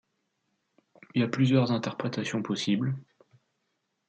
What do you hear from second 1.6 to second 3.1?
interprétations possibles.